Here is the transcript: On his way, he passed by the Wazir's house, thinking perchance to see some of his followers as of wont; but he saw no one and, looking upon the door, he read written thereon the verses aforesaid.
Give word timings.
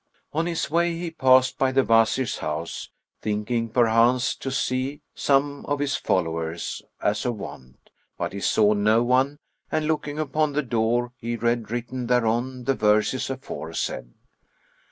On 0.33 0.47
his 0.47 0.71
way, 0.71 0.97
he 0.97 1.11
passed 1.11 1.59
by 1.59 1.71
the 1.71 1.83
Wazir's 1.83 2.39
house, 2.39 2.89
thinking 3.21 3.69
perchance 3.69 4.35
to 4.37 4.49
see 4.49 5.01
some 5.13 5.63
of 5.67 5.77
his 5.77 5.95
followers 5.95 6.81
as 7.03 7.23
of 7.23 7.35
wont; 7.35 7.91
but 8.17 8.33
he 8.33 8.39
saw 8.39 8.73
no 8.73 9.03
one 9.03 9.37
and, 9.71 9.85
looking 9.85 10.17
upon 10.17 10.53
the 10.53 10.63
door, 10.63 11.13
he 11.17 11.35
read 11.35 11.69
written 11.69 12.07
thereon 12.07 12.63
the 12.63 12.73
verses 12.73 13.29
aforesaid. 13.29 14.11